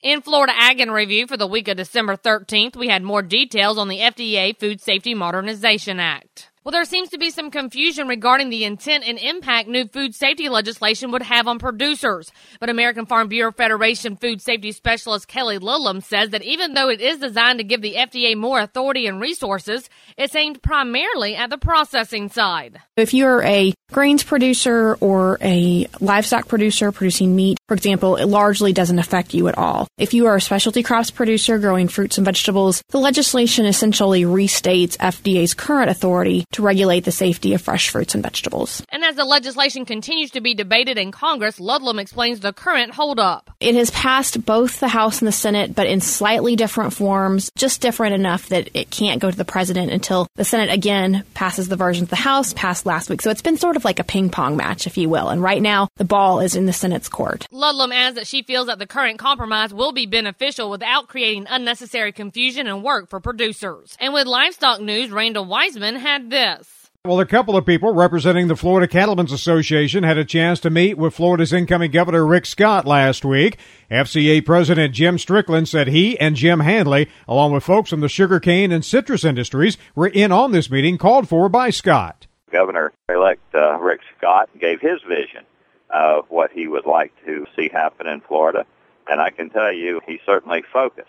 [0.00, 3.78] In Florida Ag in Review for the week of December 13th, we had more details
[3.78, 6.50] on the FDA Food Safety Modernization Act.
[6.68, 10.50] Well, there seems to be some confusion regarding the intent and impact new food safety
[10.50, 12.30] legislation would have on producers.
[12.60, 17.00] But American Farm Bureau Federation food safety specialist Kelly Ludlam says that even though it
[17.00, 21.56] is designed to give the FDA more authority and resources, it's aimed primarily at the
[21.56, 22.82] processing side.
[22.98, 28.74] If you're a grains producer or a livestock producer producing meat, for example, it largely
[28.74, 29.88] doesn't affect you at all.
[29.96, 34.98] If you are a specialty crops producer growing fruits and vegetables, the legislation essentially restates
[34.98, 38.82] FDA's current authority to regulate the safety of fresh fruits and vegetables.
[38.90, 43.50] And as the legislation continues to be debated in Congress, Ludlam explains the current holdup.
[43.60, 47.80] It has passed both the House and the Senate, but in slightly different forms, just
[47.80, 51.76] different enough that it can't go to the president until the Senate again passes the
[51.76, 53.22] version of the House passed last week.
[53.22, 55.28] So it's been sort of like a ping pong match, if you will.
[55.28, 57.46] And right now, the ball is in the Senate's court.
[57.52, 62.10] Ludlam adds that she feels that the current compromise will be beneficial without creating unnecessary
[62.10, 63.96] confusion and work for producers.
[64.00, 66.90] And with livestock news, Randall Wiseman had this this.
[67.04, 70.98] Well, a couple of people representing the Florida Cattlemen's Association had a chance to meet
[70.98, 73.56] with Florida's incoming Governor Rick Scott last week.
[73.90, 78.72] FCA President Jim Strickland said he and Jim Handley, along with folks from the sugarcane
[78.72, 82.26] and citrus industries, were in on this meeting called for by Scott.
[82.52, 85.44] Governor elect uh, Rick Scott gave his vision
[85.90, 88.66] of what he would like to see happen in Florida.
[89.08, 91.08] And I can tell you, he's certainly focused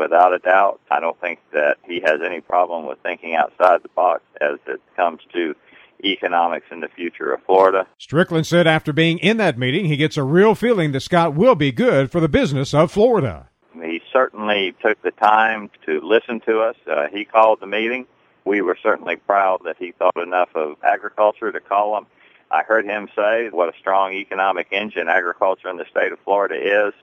[0.00, 0.80] without a doubt.
[0.90, 4.80] I don't think that he has any problem with thinking outside the box as it
[4.96, 5.54] comes to
[6.02, 7.86] economics in the future of Florida.
[7.98, 11.54] Strickland said after being in that meeting, he gets a real feeling that Scott will
[11.54, 13.48] be good for the business of Florida.
[13.74, 16.76] He certainly took the time to listen to us.
[16.90, 18.06] Uh, he called the meeting.
[18.44, 22.06] We were certainly proud that he thought enough of agriculture to call him.
[22.50, 26.56] I heard him say what a strong economic engine agriculture in the state of Florida
[26.88, 26.94] is.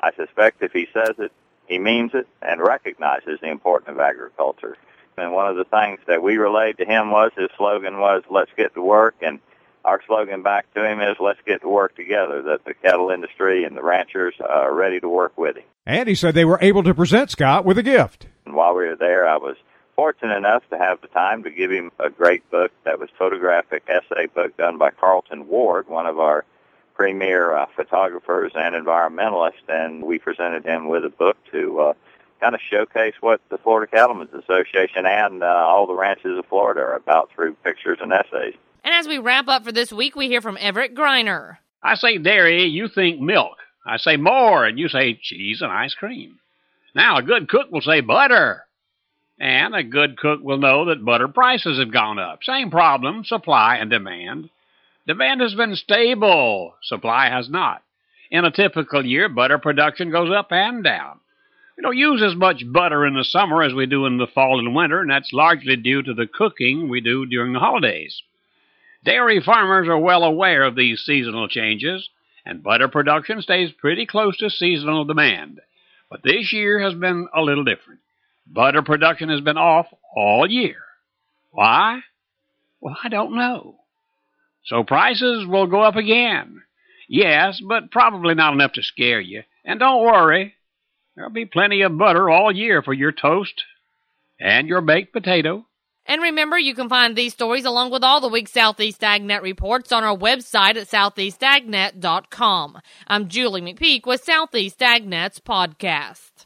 [0.00, 1.32] I suspect if he says it,
[1.66, 4.76] he means it and recognizes the importance of agriculture.
[5.18, 8.50] And one of the things that we relayed to him was his slogan was, let's
[8.56, 9.16] get to work.
[9.22, 9.40] And
[9.84, 13.64] our slogan back to him is, let's get to work together, that the cattle industry
[13.64, 15.64] and the ranchers are ready to work with him.
[15.86, 18.26] And he said they were able to present Scott with a gift.
[18.44, 19.56] And while we were there, I was
[19.94, 23.84] fortunate enough to have the time to give him a great book that was photographic
[23.88, 26.44] essay book done by Carlton Ward, one of our
[26.96, 31.92] premier uh, photographers and environmentalists, and we presented him with a book to uh,
[32.40, 36.80] kind of showcase what the Florida Cattlemen's Association and uh, all the ranches of Florida
[36.80, 38.54] are about through pictures and essays.
[38.82, 41.58] And as we wrap up for this week, we hear from Everett Griner.
[41.82, 43.58] I say dairy, you think milk.
[43.84, 46.38] I say more, and you say cheese and ice cream.
[46.94, 48.62] Now, a good cook will say butter.
[49.38, 52.42] And a good cook will know that butter prices have gone up.
[52.42, 54.48] Same problem, supply and demand.
[55.06, 57.82] Demand has been stable, supply has not.
[58.30, 61.20] In a typical year, butter production goes up and down.
[61.76, 64.58] We don't use as much butter in the summer as we do in the fall
[64.58, 68.20] and winter, and that's largely due to the cooking we do during the holidays.
[69.04, 72.08] Dairy farmers are well aware of these seasonal changes,
[72.44, 75.60] and butter production stays pretty close to seasonal demand.
[76.10, 78.00] But this year has been a little different.
[78.46, 79.86] Butter production has been off
[80.16, 80.82] all year.
[81.52, 82.00] Why?
[82.80, 83.76] Well, I don't know.
[84.66, 86.62] So prices will go up again.
[87.08, 89.42] Yes, but probably not enough to scare you.
[89.64, 90.54] And don't worry,
[91.14, 93.62] there'll be plenty of butter all year for your toast
[94.40, 95.64] and your baked potato.
[96.08, 99.90] And remember, you can find these stories along with all the week's Southeast AgNet reports
[99.90, 102.78] on our website at southeastagnet.com.
[103.08, 106.45] I'm Julie McPeak with Southeast AgNet's podcast.